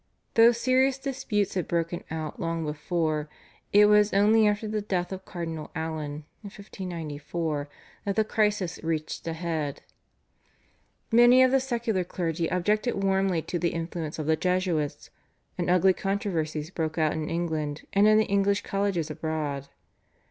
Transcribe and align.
Though 0.33 0.51
serious 0.51 0.97
disputes 0.97 1.53
had 1.53 1.67
broken 1.67 2.03
out 2.09 2.39
long 2.39 2.65
before, 2.65 3.29
it 3.71 3.85
was 3.85 4.13
only 4.13 4.47
after 4.47 4.67
the 4.67 4.81
death 4.81 5.11
of 5.11 5.25
Cardinal 5.25 5.69
Allen 5.75 6.25
in 6.43 6.49
1594 6.49 7.69
that 8.05 8.15
the 8.15 8.23
crisis 8.25 8.79
reached 8.83 9.27
a 9.27 9.33
head. 9.33 9.83
Many 11.11 11.43
of 11.43 11.51
the 11.51 11.59
secular 11.59 12.03
clergy 12.03 12.47
objected 12.47 13.03
warmly 13.03 13.43
to 13.43 13.59
the 13.59 13.75
influence 13.75 14.17
of 14.17 14.25
the 14.25 14.35
Jesuits, 14.35 15.11
and 15.55 15.69
ugly 15.69 15.93
controversies 15.93 16.71
broke 16.71 16.97
out 16.97 17.13
in 17.13 17.29
England 17.29 17.83
and 17.93 18.07
in 18.07 18.17
the 18.17 18.25
English 18.25 18.63
colleges 18.63 19.11
abroad. 19.11 19.67